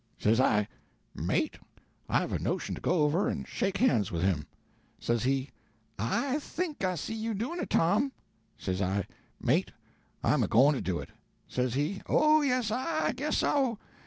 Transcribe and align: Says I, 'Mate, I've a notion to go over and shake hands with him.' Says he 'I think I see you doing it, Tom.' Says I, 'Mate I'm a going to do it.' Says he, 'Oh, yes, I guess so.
Says 0.17 0.39
I, 0.41 0.67
'Mate, 1.13 1.59
I've 2.09 2.33
a 2.33 2.39
notion 2.39 2.73
to 2.73 2.81
go 2.81 3.03
over 3.03 3.27
and 3.29 3.47
shake 3.47 3.77
hands 3.77 4.11
with 4.11 4.23
him.' 4.23 4.47
Says 4.97 5.21
he 5.25 5.51
'I 5.99 6.39
think 6.39 6.83
I 6.83 6.95
see 6.95 7.13
you 7.13 7.35
doing 7.35 7.59
it, 7.59 7.69
Tom.' 7.69 8.11
Says 8.57 8.81
I, 8.81 9.05
'Mate 9.39 9.73
I'm 10.23 10.41
a 10.41 10.47
going 10.47 10.73
to 10.73 10.81
do 10.81 10.97
it.' 10.97 11.11
Says 11.47 11.75
he, 11.75 12.01
'Oh, 12.07 12.41
yes, 12.41 12.71
I 12.71 13.11
guess 13.11 13.37
so. 13.37 13.77